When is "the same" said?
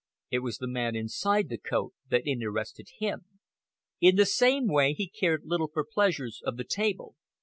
4.15-4.65